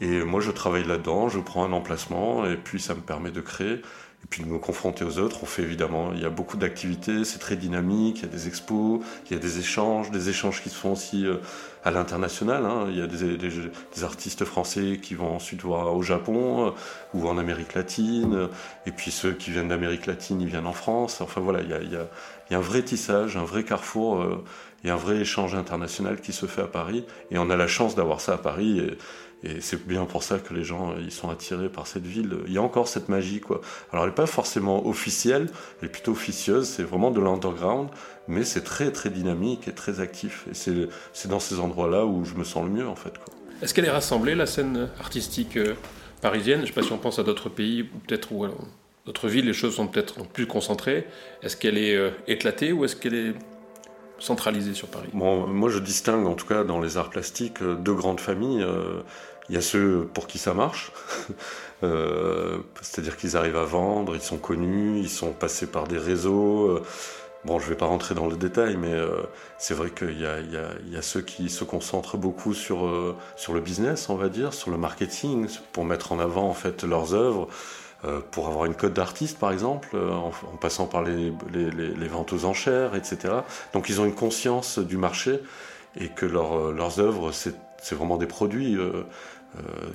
Et 0.00 0.22
moi, 0.22 0.40
je 0.40 0.50
travaille 0.50 0.84
là-dedans, 0.84 1.28
je 1.28 1.38
prends 1.38 1.64
un 1.64 1.72
emplacement 1.72 2.44
et 2.44 2.56
puis 2.56 2.78
ça 2.78 2.94
me 2.94 3.00
permet 3.00 3.30
de 3.30 3.40
créer 3.40 3.80
et 4.26 4.28
puis 4.28 4.42
de 4.42 4.48
me 4.48 4.58
confronter 4.58 5.04
aux 5.04 5.20
autres. 5.20 5.44
On 5.44 5.46
fait 5.46 5.62
évidemment, 5.62 6.10
il 6.12 6.20
y 6.20 6.24
a 6.24 6.30
beaucoup 6.30 6.56
d'activités, 6.56 7.24
c'est 7.24 7.38
très 7.38 7.54
dynamique, 7.54 8.18
il 8.18 8.22
y 8.22 8.26
a 8.26 8.32
des 8.32 8.48
expos, 8.48 9.00
il 9.30 9.34
y 9.34 9.36
a 9.36 9.38
des 9.38 9.60
échanges, 9.60 10.10
des 10.10 10.28
échanges 10.28 10.64
qui 10.64 10.68
se 10.68 10.74
font 10.74 10.92
aussi 10.92 11.24
euh, 11.24 11.36
à 11.84 11.92
l'international. 11.92 12.66
Hein. 12.66 12.86
Il 12.88 12.98
y 12.98 13.02
a 13.02 13.06
des, 13.06 14.02
artistes 14.02 14.44
français 14.44 14.98
qui 15.00 15.14
vont 15.14 15.32
ensuite 15.32 15.62
voir 15.62 15.94
au 15.94 16.02
Japon 16.02 16.66
euh, 16.66 16.70
ou 17.14 17.28
en 17.28 17.38
Amérique 17.38 17.74
latine, 17.74 18.48
et 18.84 18.90
puis 18.90 19.12
ceux 19.12 19.32
qui 19.32 19.52
viennent 19.52 19.68
d'Amérique 19.68 20.06
latine, 20.06 20.40
ils 20.40 20.48
viennent 20.48 20.66
en 20.66 20.72
France. 20.72 21.20
Enfin 21.20 21.40
voilà, 21.40 21.62
il 21.62 21.70
y 21.70 21.74
a, 21.74 21.80
il 21.80 21.92
y 21.92 21.96
a 21.96 22.08
il 22.48 22.52
y 22.52 22.56
a 22.56 22.58
un 22.58 22.62
vrai 22.62 22.82
tissage, 22.82 23.36
un 23.36 23.44
vrai 23.44 23.64
carrefour 23.64 24.20
euh, 24.20 24.44
et 24.84 24.90
un 24.90 24.96
vrai 24.96 25.16
échange 25.16 25.54
international 25.54 26.20
qui 26.20 26.32
se 26.32 26.46
fait 26.46 26.62
à 26.62 26.66
Paris. 26.66 27.04
Et 27.30 27.38
on 27.38 27.50
a 27.50 27.56
la 27.56 27.66
chance 27.66 27.94
d'avoir 27.94 28.20
ça 28.20 28.34
à 28.34 28.38
Paris. 28.38 28.80
C'est 29.60 29.86
bien 29.86 30.04
pour 30.04 30.22
ça 30.22 30.38
que 30.38 30.54
les 30.54 30.64
gens 30.64 30.94
ils 30.98 31.12
sont 31.12 31.30
attirés 31.30 31.68
par 31.68 31.86
cette 31.86 32.06
ville. 32.06 32.38
Il 32.46 32.52
y 32.52 32.58
a 32.58 32.62
encore 32.62 32.88
cette 32.88 33.08
magie, 33.08 33.40
quoi. 33.40 33.60
Alors 33.92 34.04
elle 34.04 34.10
n'est 34.10 34.14
pas 34.14 34.26
forcément 34.26 34.86
officielle, 34.86 35.48
elle 35.80 35.88
est 35.88 35.92
plutôt 35.92 36.12
officieuse. 36.12 36.66
C'est 36.66 36.82
vraiment 36.82 37.10
de 37.10 37.20
l'underground, 37.20 37.88
mais 38.28 38.44
c'est 38.44 38.62
très 38.62 38.90
très 38.92 39.10
dynamique 39.10 39.68
et 39.68 39.72
très 39.72 40.00
actif. 40.00 40.46
Et 40.50 40.88
c'est 41.12 41.28
dans 41.28 41.40
ces 41.40 41.60
endroits-là 41.60 42.06
où 42.06 42.24
je 42.24 42.34
me 42.34 42.44
sens 42.44 42.64
le 42.64 42.70
mieux, 42.70 42.88
en 42.88 42.96
fait. 42.96 43.12
Est-ce 43.62 43.72
qu'elle 43.72 43.86
est 43.86 43.90
rassemblée 43.90 44.34
la 44.34 44.46
scène 44.46 44.88
artistique 45.00 45.56
euh, 45.56 45.74
parisienne? 46.20 46.58
Je 46.58 46.62
ne 46.62 46.66
sais 46.66 46.72
pas 46.72 46.82
si 46.82 46.92
on 46.92 46.98
pense 46.98 47.18
à 47.18 47.22
d'autres 47.22 47.48
pays, 47.48 47.84
peut-être 47.84 48.32
où 48.32 48.46
d'autres 49.06 49.28
villes, 49.28 49.46
les 49.46 49.54
choses 49.54 49.76
sont 49.76 49.86
peut-être 49.86 50.26
plus 50.26 50.46
concentrées. 50.46 51.06
Est-ce 51.42 51.56
qu'elle 51.56 51.78
est 51.78 51.96
euh, 51.96 52.10
éclatée 52.26 52.72
ou 52.72 52.84
est-ce 52.84 52.96
qu'elle 52.96 53.14
est 53.14 53.34
centralisée 54.18 54.74
sur 54.74 54.88
Paris 54.88 55.08
Moi, 55.12 55.70
je 55.70 55.78
distingue 55.78 56.26
en 56.26 56.34
tout 56.34 56.46
cas 56.46 56.64
dans 56.64 56.80
les 56.80 56.96
arts 56.96 57.10
plastiques 57.10 57.62
euh, 57.62 57.74
deux 57.74 57.94
grandes 57.94 58.20
familles. 58.20 58.62
Euh, 58.62 59.00
il 59.48 59.54
y 59.54 59.58
a 59.58 59.62
ceux 59.62 60.08
pour 60.12 60.26
qui 60.26 60.38
ça 60.38 60.54
marche, 60.54 60.90
c'est-à-dire 62.82 63.16
qu'ils 63.16 63.36
arrivent 63.36 63.56
à 63.56 63.64
vendre, 63.64 64.16
ils 64.16 64.20
sont 64.20 64.38
connus, 64.38 64.98
ils 64.98 65.08
sont 65.08 65.30
passés 65.30 65.68
par 65.68 65.86
des 65.86 65.98
réseaux. 65.98 66.80
Bon, 67.44 67.60
je 67.60 67.66
ne 67.66 67.70
vais 67.70 67.76
pas 67.76 67.86
rentrer 67.86 68.16
dans 68.16 68.26
le 68.26 68.34
détail, 68.34 68.76
mais 68.76 68.92
c'est 69.56 69.74
vrai 69.74 69.90
qu'il 69.90 70.18
y, 70.18 70.92
y, 70.92 70.96
a 70.96 71.02
ceux 71.02 71.20
qui 71.20 71.48
se 71.48 71.62
concentrent 71.62 72.16
beaucoup 72.16 72.54
sur, 72.54 73.14
sur 73.36 73.54
le 73.54 73.60
business, 73.60 74.08
on 74.08 74.16
va 74.16 74.28
dire, 74.28 74.52
sur 74.52 74.72
le 74.72 74.78
marketing, 74.78 75.46
pour 75.70 75.84
mettre 75.84 76.10
en 76.10 76.18
avant 76.18 76.48
en 76.48 76.54
fait 76.54 76.82
leurs 76.82 77.14
œuvres. 77.14 77.46
Euh, 78.04 78.20
pour 78.30 78.46
avoir 78.46 78.66
une 78.66 78.74
cote 78.74 78.92
d'artiste, 78.92 79.38
par 79.38 79.52
exemple, 79.52 79.88
euh, 79.94 80.12
en, 80.12 80.30
passant 80.60 80.86
par 80.86 81.02
les, 81.02 81.30
ventes 82.08 82.32
aux 82.34 82.44
enchères, 82.44 82.94
etc. 82.94 83.36
Donc 83.72 83.88
ils 83.88 84.02
ont 84.02 84.04
une 84.04 84.14
conscience 84.14 84.78
du 84.78 84.98
marché 84.98 85.40
et 85.98 86.08
que 86.08 86.26
euh, 86.26 86.72
leurs 86.72 87.00
œuvres, 87.00 87.32
c'est 87.32 87.94
vraiment 87.94 88.18
des 88.18 88.26
produits 88.26 88.76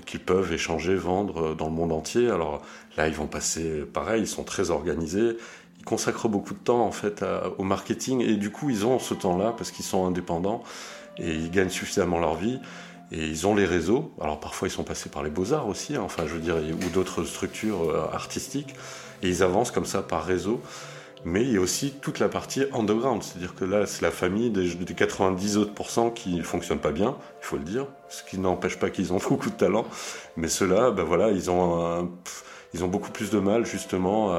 qu'ils 0.07 0.21
peuvent 0.21 0.51
échanger, 0.51 0.95
vendre 0.95 1.53
dans 1.55 1.67
le 1.67 1.73
monde 1.73 1.91
entier. 1.91 2.31
Alors 2.31 2.63
là, 2.97 3.07
ils 3.07 3.13
vont 3.13 3.27
passer, 3.27 3.81
pareil, 3.81 4.21
ils 4.21 4.27
sont 4.27 4.43
très 4.43 4.71
organisés. 4.71 5.37
Ils 5.77 5.85
consacrent 5.85 6.27
beaucoup 6.27 6.55
de 6.55 6.59
temps 6.59 6.85
en 6.85 6.91
fait 6.91 7.23
au 7.57 7.63
marketing 7.63 8.21
et 8.21 8.35
du 8.35 8.51
coup 8.51 8.69
ils 8.69 8.85
ont 8.85 8.99
ce 8.99 9.15
temps-là 9.15 9.53
parce 9.57 9.71
qu'ils 9.71 9.85
sont 9.85 10.05
indépendants 10.05 10.63
et 11.17 11.33
ils 11.33 11.49
gagnent 11.49 11.69
suffisamment 11.69 12.19
leur 12.19 12.35
vie 12.35 12.59
et 13.11 13.25
ils 13.25 13.47
ont 13.47 13.55
les 13.55 13.65
réseaux. 13.65 14.11
Alors 14.21 14.39
parfois 14.39 14.67
ils 14.67 14.71
sont 14.71 14.83
passés 14.83 15.09
par 15.09 15.23
les 15.23 15.29
beaux-arts 15.29 15.67
aussi, 15.67 15.95
hein, 15.95 16.01
enfin 16.03 16.23
je 16.27 16.33
veux 16.33 16.39
dire, 16.39 16.55
ou 16.55 16.89
d'autres 16.89 17.23
structures 17.23 17.89
euh, 17.89 18.07
artistiques. 18.13 18.75
Et 19.23 19.29
ils 19.29 19.43
avancent 19.43 19.71
comme 19.71 19.85
ça 19.85 20.01
par 20.01 20.25
réseau. 20.25 20.61
Mais 21.23 21.43
il 21.43 21.51
y 21.51 21.57
a 21.57 21.61
aussi 21.61 21.93
toute 22.01 22.17
la 22.17 22.29
partie 22.29 22.63
underground, 22.73 23.21
c'est-à-dire 23.21 23.53
que 23.53 23.63
là, 23.63 23.85
c'est 23.85 24.01
la 24.01 24.09
famille 24.09 24.49
des, 24.49 24.67
90 24.95 25.57
autres 25.57 25.73
pourcents 25.73 26.09
qui 26.09 26.33
ne 26.33 26.41
fonctionnent 26.41 26.79
pas 26.79 26.91
bien, 26.91 27.15
il 27.41 27.45
faut 27.45 27.57
le 27.57 27.63
dire, 27.63 27.85
ce 28.09 28.23
qui 28.23 28.39
n'empêche 28.39 28.79
pas 28.79 28.89
qu'ils 28.89 29.13
ont 29.13 29.17
beaucoup 29.29 29.51
de 29.51 29.55
talent. 29.55 29.85
Mais 30.35 30.47
ceux-là, 30.47 30.89
ben 30.89 31.03
voilà, 31.03 31.29
ils 31.29 31.51
ont, 31.51 32.09
ils 32.73 32.83
ont 32.83 32.87
beaucoup 32.87 33.11
plus 33.11 33.29
de 33.29 33.37
mal 33.37 33.67
justement 33.67 34.35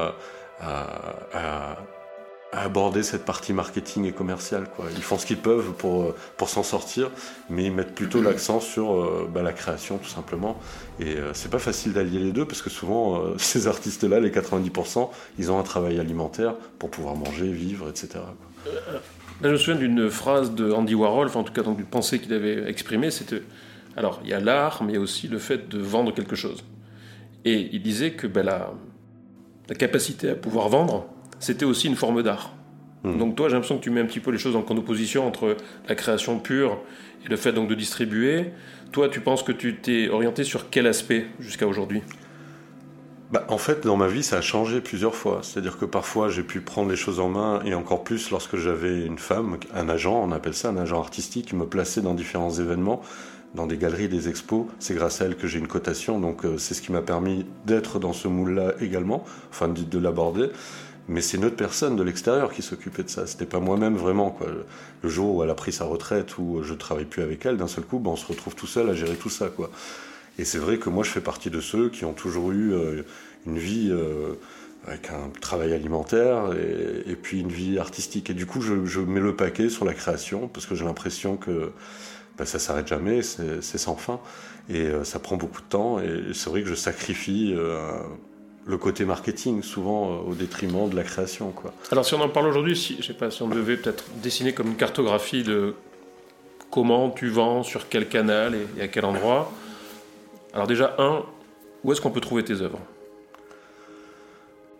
à 0.59 1.77
aborder 2.61 3.03
cette 3.03 3.25
partie 3.25 3.53
marketing 3.53 4.05
et 4.05 4.11
commerciale. 4.11 4.67
Quoi. 4.75 4.85
Ils 4.95 5.03
font 5.03 5.17
ce 5.17 5.25
qu'ils 5.25 5.37
peuvent 5.37 5.73
pour, 5.73 6.13
pour 6.37 6.49
s'en 6.49 6.63
sortir, 6.63 7.09
mais 7.49 7.65
ils 7.65 7.71
mettent 7.71 7.95
plutôt 7.95 8.21
l'accent 8.21 8.59
sur 8.59 8.93
euh, 8.93 9.29
bah, 9.33 9.41
la 9.41 9.53
création 9.53 9.97
tout 9.97 10.09
simplement. 10.09 10.59
Et 10.99 11.17
euh, 11.17 11.33
c'est 11.33 11.49
pas 11.49 11.59
facile 11.59 11.93
d'allier 11.93 12.19
les 12.19 12.31
deux 12.31 12.45
parce 12.45 12.61
que 12.61 12.69
souvent 12.69 13.21
euh, 13.21 13.33
ces 13.37 13.67
artistes-là, 13.67 14.19
les 14.19 14.29
90%, 14.29 15.09
ils 15.39 15.51
ont 15.51 15.59
un 15.59 15.63
travail 15.63 15.99
alimentaire 15.99 16.55
pour 16.79 16.89
pouvoir 16.91 17.15
manger, 17.15 17.51
vivre, 17.51 17.89
etc. 17.89 18.19
Là, 19.41 19.49
je 19.49 19.49
me 19.49 19.57
souviens 19.57 19.79
d'une 19.79 20.09
phrase 20.09 20.53
de 20.53 20.71
Andy 20.71 20.95
Warhol, 20.95 21.29
en 21.33 21.43
tout 21.43 21.53
cas 21.53 21.63
d'une 21.63 21.83
pensée 21.83 22.19
qu'il 22.19 22.33
avait 22.33 22.69
exprimée, 22.69 23.11
c'était 23.11 23.41
alors 23.95 24.21
il 24.23 24.29
y 24.29 24.33
a 24.33 24.39
l'art, 24.39 24.83
mais 24.83 24.93
il 24.93 24.95
y 24.95 24.99
a 24.99 25.01
aussi 25.01 25.27
le 25.27 25.37
fait 25.37 25.69
de 25.69 25.79
vendre 25.79 26.13
quelque 26.13 26.35
chose. 26.35 26.63
Et 27.45 27.69
il 27.73 27.81
disait 27.81 28.11
que 28.11 28.25
bah, 28.25 28.43
la, 28.43 28.73
la 29.69 29.75
capacité 29.75 30.29
à 30.29 30.35
pouvoir 30.35 30.69
vendre, 30.69 31.07
c'était 31.43 31.65
aussi 31.65 31.87
une 31.87 31.95
forme 31.95 32.23
d'art. 32.23 32.53
Hmm. 33.03 33.17
Donc 33.17 33.35
toi, 33.35 33.49
j'ai 33.49 33.53
l'impression 33.55 33.77
que 33.77 33.83
tu 33.83 33.89
mets 33.89 33.99
un 33.99 34.05
petit 34.05 34.21
peu 34.21 34.31
les 34.31 34.37
choses 34.37 34.55
en 34.55 34.61
opposition 34.77 35.27
entre 35.27 35.57
la 35.89 35.95
création 35.95 36.39
pure 36.39 36.79
et 37.25 37.29
le 37.29 37.35
fait 37.35 37.51
donc 37.51 37.67
de 37.67 37.75
distribuer. 37.75 38.45
Toi, 38.91 39.09
tu 39.09 39.19
penses 39.19 39.43
que 39.43 39.51
tu 39.51 39.75
t'es 39.75 40.09
orienté 40.09 40.43
sur 40.43 40.69
quel 40.69 40.87
aspect 40.87 41.27
jusqu'à 41.39 41.67
aujourd'hui? 41.67 42.01
Bah, 43.31 43.45
en 43.49 43.57
fait, 43.57 43.85
dans 43.85 43.97
ma 43.97 44.07
vie, 44.07 44.23
ça 44.23 44.37
a 44.37 44.41
changé 44.41 44.79
plusieurs 44.79 45.15
fois. 45.15 45.39
C'est-à-dire 45.41 45.77
que 45.77 45.85
parfois, 45.85 46.29
j'ai 46.29 46.43
pu 46.43 46.61
prendre 46.61 46.89
les 46.89 46.95
choses 46.95 47.19
en 47.19 47.29
main, 47.29 47.61
et 47.65 47.73
encore 47.73 48.03
plus 48.03 48.29
lorsque 48.29 48.55
j'avais 48.55 49.05
une 49.05 49.17
femme, 49.17 49.57
un 49.73 49.89
agent, 49.89 50.15
on 50.15 50.31
appelle 50.31 50.53
ça 50.53 50.69
un 50.69 50.77
agent 50.77 50.99
artistique, 50.99 51.47
qui 51.47 51.55
me 51.55 51.65
plaçait 51.65 52.01
dans 52.01 52.13
différents 52.13 52.51
événements, 52.51 53.01
dans 53.55 53.65
des 53.65 53.77
galeries, 53.77 54.07
des 54.07 54.29
expos. 54.29 54.67
C'est 54.77 54.93
grâce 54.93 55.19
à 55.21 55.25
elle 55.25 55.35
que 55.35 55.47
j'ai 55.47 55.57
une 55.57 55.67
cotation, 55.67 56.19
donc 56.19 56.45
euh, 56.45 56.59
c'est 56.59 56.75
ce 56.75 56.81
qui 56.81 56.91
m'a 56.91 57.01
permis 57.01 57.47
d'être 57.65 57.97
dans 57.97 58.13
ce 58.13 58.27
moule-là 58.27 58.73
également, 58.79 59.23
enfin 59.49 59.67
de 59.67 59.99
l'aborder 59.99 60.51
mais 61.07 61.21
c'est 61.21 61.37
une 61.37 61.45
autre 61.45 61.57
personne 61.57 61.95
de 61.95 62.03
l'extérieur 62.03 62.53
qui 62.53 62.61
s'occupait 62.61 63.03
de 63.03 63.09
ça. 63.09 63.27
C'était 63.27 63.45
pas 63.45 63.59
moi-même 63.59 63.95
vraiment. 63.95 64.31
Quoi. 64.31 64.47
Le 65.01 65.09
jour 65.09 65.35
où 65.35 65.43
elle 65.43 65.49
a 65.49 65.55
pris 65.55 65.73
sa 65.73 65.83
retraite, 65.83 66.37
où 66.37 66.63
je 66.63 66.73
travaille 66.73 67.05
plus 67.05 67.21
avec 67.21 67.45
elle, 67.45 67.57
d'un 67.57 67.67
seul 67.67 67.83
coup, 67.83 67.99
ben, 67.99 68.11
on 68.11 68.15
se 68.15 68.25
retrouve 68.25 68.55
tout 68.55 68.67
seul 68.67 68.89
à 68.89 68.93
gérer 68.93 69.15
tout 69.15 69.29
ça. 69.29 69.49
Quoi. 69.49 69.69
Et 70.39 70.45
c'est 70.45 70.59
vrai 70.59 70.77
que 70.77 70.89
moi, 70.89 71.03
je 71.03 71.09
fais 71.09 71.21
partie 71.21 71.49
de 71.49 71.59
ceux 71.59 71.89
qui 71.89 72.05
ont 72.05 72.13
toujours 72.13 72.51
eu 72.51 72.73
euh, 72.73 73.03
une 73.45 73.57
vie 73.57 73.89
euh, 73.91 74.35
avec 74.87 75.09
un 75.09 75.29
travail 75.41 75.73
alimentaire 75.73 76.51
et, 77.05 77.15
puis 77.15 77.41
une 77.41 77.51
vie 77.51 77.79
artistique. 77.79 78.29
Et 78.29 78.33
du 78.33 78.45
coup, 78.45 78.61
je, 78.61 78.99
mets 79.01 79.19
le 79.19 79.35
paquet 79.35 79.67
sur 79.67 79.83
la 79.83 79.93
création 79.93 80.47
parce 80.47 80.65
que 80.65 80.73
j'ai 80.73 80.85
l'impression 80.85 81.35
que 81.35 81.71
ben, 82.37 82.45
ça 82.45 82.59
s'arrête 82.59 82.87
jamais, 82.87 83.21
c'est 83.23 83.77
sans 83.77 83.95
fin. 83.95 84.21
Et 84.69 84.89
ça 85.03 85.19
prend 85.19 85.35
beaucoup 85.35 85.61
de 85.61 85.67
temps. 85.67 85.99
Et 85.99 86.33
c'est 86.33 86.49
vrai 86.49 86.63
que 86.63 86.69
je 86.69 86.75
sacrifie 86.75 87.53
le 88.65 88.77
côté 88.77 89.05
marketing, 89.05 89.61
souvent 89.61 90.19
au 90.19 90.33
détriment 90.35 90.89
de 90.89 90.95
la 90.95 91.03
création. 91.03 91.51
Quoi. 91.51 91.73
Alors 91.91 92.05
si 92.05 92.13
on 92.13 92.21
en 92.21 92.29
parle 92.29 92.47
aujourd'hui, 92.47 92.75
si, 92.77 92.97
je 92.99 93.07
sais 93.07 93.13
pas, 93.13 93.29
si 93.29 93.41
on 93.41 93.49
devait 93.49 93.77
peut-être 93.77 94.05
dessiner 94.21 94.53
comme 94.53 94.67
une 94.67 94.77
cartographie 94.77 95.43
de 95.43 95.75
comment 96.73 97.11
tu 97.11 97.29
vends, 97.29 97.61
sur 97.61 97.87
quel 97.87 98.09
canal 98.09 98.55
et, 98.55 98.81
à 98.81 98.87
quel 98.87 99.05
endroit. 99.05 99.51
Alors 100.53 100.65
déjà, 100.65 100.95
un, 100.97 101.23
où 101.83 101.91
est-ce 101.91 102.01
qu'on 102.01 102.09
peut 102.09 102.21
trouver 102.21 102.43
tes 102.43 102.61
œuvres? 102.61 102.79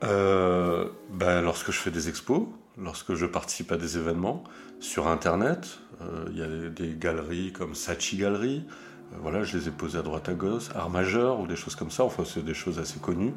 Euh, 0.04 0.86
ben, 1.12 1.42
Lorsque 1.42 1.72
je 1.72 1.78
fais 1.78 1.92
des 1.92 2.10
expos, 2.10 2.48
lorsque 2.82 3.14
je 3.14 3.28
participe 3.28 3.72
à 3.72 3.78
des 3.78 3.98
événements, 3.98 4.44
sur 4.80 5.08
Internet, 5.08 5.80
euh, 6.02 6.26
il 6.32 6.38
y 6.38 6.42
a 6.42 6.48
des, 6.48 6.96
galeries 6.96 7.52
comme 7.54 7.76
Sachi 7.76 8.18
Gallery, 8.18 8.64
euh, 8.68 9.18
voilà, 9.22 9.44
je 9.44 9.58
les 9.58 9.68
ai 9.68 9.72
posées 9.72 10.00
à 10.00 10.02
droite 10.02 10.28
à 10.30 10.34
gauche, 10.34 10.70
Art 10.76 10.90
Majeur 10.90 11.40
ou 11.40 11.48
des 11.48 11.56
choses 11.56 11.76
comme 11.76 11.92
ça, 11.92 12.04
enfin 12.04 12.24
c'est 12.26 12.44
des 12.44 12.54
choses 12.56 12.80
assez 12.80 13.00
connues. 13.00 13.34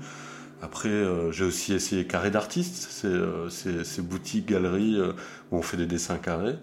Après, 0.62 0.90
j'ai 1.32 1.44
aussi 1.44 1.74
essayé 1.74 2.06
Carré 2.06 2.30
d'artistes, 2.30 2.88
ces 3.48 4.02
boutiques, 4.02 4.46
galeries 4.46 5.00
où 5.50 5.56
on 5.56 5.62
fait 5.62 5.76
des 5.76 5.86
dessins 5.86 6.18
carrés. 6.18 6.56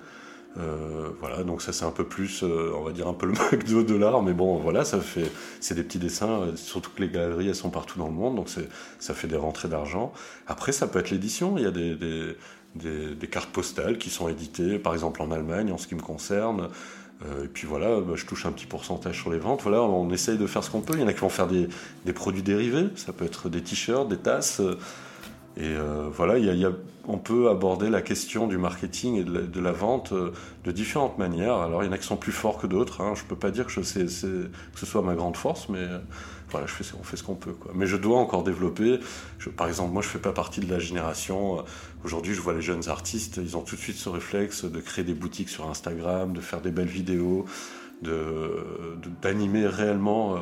Euh, 0.58 1.10
voilà, 1.20 1.44
donc 1.44 1.64
ça 1.64 1.74
c'est 1.74 1.86
un 1.86 1.92
peu 1.92 2.04
plus, 2.04 2.44
euh, 2.44 2.72
on 2.76 2.84
va 2.84 2.92
dire 2.92 3.08
un 3.08 3.14
peu 3.14 3.26
le 3.26 3.34
McDo 3.52 3.84
de 3.84 3.96
l'art, 3.96 4.22
mais 4.22 4.34
bon, 4.34 4.58
voilà, 4.58 4.86
ça 4.86 5.00
fait, 5.00 5.32
c'est 5.60 5.74
des 5.74 5.84
petits 5.84 5.98
dessins, 5.98 6.42
euh, 6.42 6.56
surtout 6.56 6.92
que 6.96 7.02
les 7.02 7.10
galeries 7.10 7.48
elles 7.48 7.56
sont 7.56 7.72
partout 7.72 7.98
dans 7.98 8.08
le 8.08 8.14
monde, 8.14 8.36
donc 8.36 8.50
ça 9.00 9.14
fait 9.14 9.28
des 9.28 9.36
rentrées 9.36 9.68
d'argent. 9.68 10.14
Après, 10.48 10.72
ça 10.72 10.88
peut 10.88 11.00
être 11.00 11.10
l'édition, 11.10 11.58
il 11.58 11.64
y 11.64 11.68
a 11.68 11.72
des, 11.72 11.96
des, 12.76 13.28
cartes 13.28 13.50
postales 13.52 13.98
qui 13.98 14.12
sont 14.12 14.30
éditées, 14.30 14.78
par 14.78 14.94
exemple 14.94 15.22
en 15.24 15.32
Allemagne, 15.32 15.72
en 15.72 15.78
ce 15.78 15.88
qui 15.88 15.96
me 15.96 16.02
concerne. 16.02 16.70
Et 17.44 17.48
puis 17.48 17.68
voilà, 17.68 18.00
bah, 18.02 18.14
je 18.16 18.26
touche 18.26 18.46
un 18.46 18.52
petit 18.52 18.66
pourcentage 18.66 19.20
sur 19.20 19.32
les 19.32 19.40
ventes. 19.40 19.62
Voilà, 19.64 19.82
on 19.82 20.10
essaye 20.12 20.38
de 20.38 20.48
faire 20.48 20.64
ce 20.64 20.70
qu'on 20.70 20.82
peut. 20.82 20.94
Il 20.96 21.02
y 21.02 21.04
en 21.04 21.08
a 21.08 21.14
qui 21.14 21.20
vont 21.20 21.30
faire 21.30 21.48
des, 21.48 21.68
des 22.06 22.14
produits 22.14 22.44
dérivés, 22.44 22.88
ça 22.96 23.14
peut 23.14 23.26
être 23.26 23.50
des 23.50 23.62
t-shirts, 23.62 24.08
des 24.08 24.18
tasses. 24.18 24.62
Et 25.56 25.66
euh, 25.66 26.10
voilà, 26.12 26.36
on 27.08 27.18
peut 27.18 27.50
aborder 27.50 27.90
la 27.90 28.02
question 28.02 28.48
du 28.48 28.58
marketing 28.58 29.16
et 29.16 29.24
de 29.24 29.60
la, 29.60 29.72
vente 29.72 30.12
euh, 30.12 30.32
de 30.64 30.72
différentes 30.72 31.20
manières. 31.20 31.58
Alors 31.58 31.84
il 31.84 31.86
y 31.86 31.90
en 31.90 31.92
a 31.92 31.98
qui 31.98 32.08
sont 32.08 32.18
plus 32.18 32.32
forts 32.32 32.58
que 32.58 32.66
d'autres. 32.66 33.02
Hein. 33.02 33.14
Je 33.16 33.24
ne 33.24 33.28
peux 33.28 33.36
pas 33.36 33.52
dire 33.52 33.68
que, 33.68 33.72
je 33.72 33.82
sais, 33.82 34.06
que 34.06 34.80
ce 34.80 34.86
soit 34.86 35.04
ma 35.04 35.14
grande 35.14 35.38
force, 35.38 35.70
mais 35.70 35.80
euh, 35.80 36.00
voilà, 36.50 36.66
je 36.66 36.74
fais, 36.74 36.84
on 37.00 37.04
fait 37.04 37.18
ce 37.18 37.24
qu'on 37.24 37.36
peut. 37.36 37.54
Quoi. 37.54 37.72
Mais 37.76 37.86
je 37.86 37.98
dois 37.98 38.18
encore 38.18 38.44
développer. 38.44 39.00
par 39.56 39.68
exemple, 39.68 39.94
moi 39.94 40.02
je 40.02 40.08
ne 40.08 40.14
fais 40.14 40.20
pas 40.20 40.32
partie 40.32 40.60
de 40.60 40.72
la 40.72 40.80
génération. 40.80 41.64
Aujourd'hui, 42.04 42.34
je 42.34 42.42
vois 42.42 42.54
les 42.54 42.62
jeunes 42.62 42.90
artistes, 42.90 43.40
ils 43.42 43.56
ont 43.56 43.62
tout 43.62 43.76
de 43.76 43.82
suite 43.82 43.98
ce 43.98 44.10
réflexe 44.10 44.66
de 44.66 44.80
créer 44.80 45.06
des 45.06 45.14
boutiques 45.14 45.50
sur 45.50 45.70
Instagram, 45.70 46.34
de 46.34 46.42
faire 46.42 46.62
des 46.62 46.72
belles 46.72 46.88
vidéos, 46.88 47.46
d'animer 49.22 49.68
réellement 49.68 50.38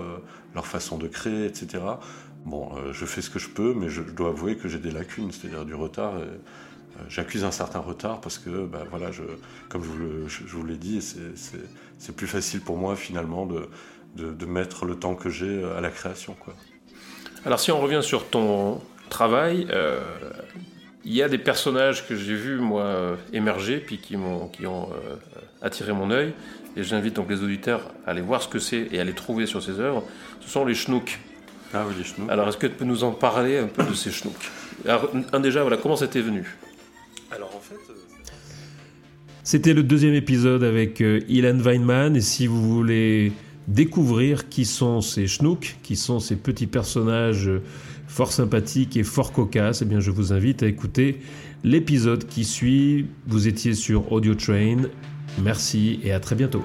leur 0.55 0.65
façon 0.65 0.97
de 0.97 1.07
créer, 1.07 1.45
etc. 1.45 1.79
Bon, 2.45 2.71
euh, 2.75 2.91
je 2.91 3.05
fais 3.05 3.21
ce 3.21 3.29
que 3.29 3.39
je 3.39 3.49
peux, 3.49 3.73
mais 3.73 3.89
je, 3.89 4.01
dois 4.01 4.29
avouer 4.29 4.55
que 4.57 4.67
j'ai 4.67 4.79
des 4.79 4.91
lacunes, 4.91 5.31
c'est-à-dire 5.31 5.65
du 5.65 5.75
retard. 5.75 6.15
Euh, 6.15 6.25
j'accuse 7.07 7.43
un 7.43 7.51
certain 7.51 7.79
retard 7.79 8.19
parce 8.19 8.37
que, 8.37 8.65
bah, 8.65 8.83
voilà, 8.89 9.09
comme 9.69 9.83
je 9.83 10.45
vous, 10.45 10.65
l'ai 10.65 10.77
dit, 10.77 11.01
c'est 11.97 12.15
plus 12.15 12.27
facile 12.27 12.61
pour 12.61 12.77
moi 12.77 12.95
finalement 12.95 13.45
de, 13.45 14.45
mettre 14.45 14.85
le 14.85 14.95
temps 14.95 15.15
que 15.15 15.29
j'ai 15.29 15.63
à 15.63 15.81
la 15.81 15.89
création. 15.89 16.35
Alors 17.45 17.59
si 17.59 17.71
on 17.71 17.79
revient 17.79 18.01
sur 18.03 18.27
ton 18.27 18.81
travail, 19.09 19.67
euh, 19.69 19.99
il 21.05 21.13
y 21.13 21.23
a 21.23 21.29
des 21.29 21.37
personnages 21.37 22.07
que 22.07 22.15
j'ai 22.15 22.35
vus 22.35 22.59
moi 22.59 23.17
émerger, 23.33 23.77
puis 23.77 23.97
qui, 23.97 24.17
m'ont, 24.17 24.47
qui 24.47 24.67
ont 24.67 24.89
attiré 25.61 25.93
mon 25.93 26.11
œil, 26.11 26.33
et 26.75 26.83
j'invite 26.83 27.15
donc 27.15 27.29
les 27.29 27.41
auditeurs 27.41 27.93
à 28.05 28.11
aller 28.11 28.21
voir 28.21 28.41
ce 28.41 28.47
que 28.47 28.59
c'est 28.59 28.87
et 28.91 28.99
à 28.99 29.03
les 29.03 29.13
trouver 29.13 29.45
sur 29.45 29.63
ces 29.63 29.79
œuvres. 29.79 30.03
Ce 30.41 30.49
sont 30.49 30.65
les 30.65 30.75
schnooks. 30.75 31.19
Ah 31.73 31.85
oui, 31.87 31.93
les 31.97 32.03
schnooks. 32.03 32.29
Alors, 32.29 32.47
est-ce 32.49 32.57
que 32.57 32.67
tu 32.67 32.73
peux 32.73 32.85
nous 32.85 33.03
en 33.03 33.11
parler 33.11 33.57
un 33.57 33.67
peu 33.67 33.83
de 33.83 33.93
ces 33.93 34.11
schnooks? 34.11 34.51
Alors, 34.85 35.09
un 35.31 35.39
déjà, 35.39 35.61
voilà, 35.61 35.77
comment 35.77 35.95
c'était 35.95 36.21
venu? 36.21 36.45
Alors, 37.31 37.55
en 37.55 37.59
fait. 37.59 37.75
Euh, 37.89 37.95
c'était 39.43 39.73
le 39.73 39.83
deuxième 39.83 40.13
épisode 40.13 40.63
avec 40.63 41.01
euh, 41.01 41.21
Ilan 41.29 41.57
Weinman. 41.59 42.15
Et 42.15 42.21
si 42.21 42.47
vous 42.47 42.61
voulez 42.61 43.31
découvrir 43.67 44.49
qui 44.49 44.65
sont 44.65 45.01
ces 45.01 45.27
schnooks, 45.27 45.77
qui 45.81 45.95
sont 45.95 46.19
ces 46.19 46.35
petits 46.35 46.67
personnages 46.67 47.49
fort 48.07 48.33
sympathiques 48.33 48.97
et 48.97 49.03
fort 49.03 49.31
cocasses, 49.31 49.81
eh 49.81 49.85
bien, 49.85 49.99
je 49.99 50.11
vous 50.11 50.33
invite 50.33 50.63
à 50.63 50.67
écouter 50.67 51.21
l'épisode 51.63 52.27
qui 52.27 52.43
suit. 52.43 53.05
Vous 53.27 53.47
étiez 53.47 53.73
sur 53.73 54.11
Audio 54.11 54.35
Train. 54.35 54.83
Merci 55.41 55.99
et 56.03 56.11
à 56.11 56.19
très 56.19 56.35
bientôt. 56.35 56.63